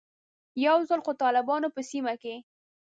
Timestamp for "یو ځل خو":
0.65-1.11